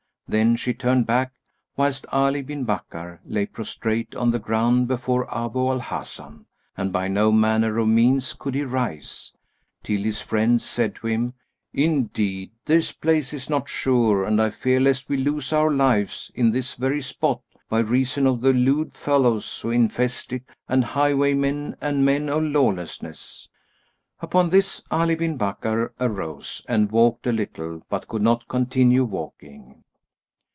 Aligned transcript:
Then 0.27 0.55
she 0.55 0.73
turned 0.73 1.05
back, 1.07 1.33
whilst 1.75 2.05
Ali 2.09 2.41
bin 2.41 2.63
Bakkar 2.63 3.19
lay 3.25 3.45
prostrate 3.45 4.15
on 4.15 4.31
the 4.31 4.39
ground 4.39 4.87
before 4.87 5.27
Abu 5.29 5.59
al 5.67 5.81
Hasan 5.81 6.45
and 6.77 6.93
by 6.93 7.09
no 7.09 7.33
manner 7.33 7.77
of 7.79 7.89
means 7.89 8.31
could 8.31 8.55
he 8.55 8.63
rise, 8.63 9.33
till 9.83 10.01
his 10.01 10.21
friend 10.21 10.61
said 10.61 10.95
to 10.95 11.07
him, 11.07 11.33
"Indeed 11.73 12.51
this 12.65 12.93
place 12.93 13.33
is 13.33 13.49
not 13.49 13.67
sure 13.67 14.23
and 14.23 14.41
I 14.41 14.51
fear 14.51 14.79
lest 14.79 15.09
we 15.09 15.17
lose 15.17 15.51
our 15.51 15.69
lives 15.69 16.31
in 16.33 16.51
this 16.51 16.75
very 16.75 17.01
spot, 17.01 17.41
by 17.67 17.79
reason 17.79 18.25
of 18.25 18.39
the 18.39 18.53
lewd 18.53 18.93
fellows 18.93 19.59
who 19.59 19.71
infest 19.71 20.31
it 20.31 20.43
and 20.69 20.85
highwaymen 20.85 21.75
and 21.81 22.05
men 22.05 22.29
of 22.29 22.43
lawlessness." 22.43 23.49
Upon 24.21 24.49
this 24.49 24.81
Ali 24.91 25.15
bin 25.15 25.37
Bakkar 25.37 25.91
arose 25.99 26.65
and 26.69 26.89
walked 26.89 27.27
a 27.27 27.33
little 27.33 27.85
but 27.89 28.07
could 28.07 28.21
not 28.21 28.47
continue 28.47 29.03
walking. 29.03 29.83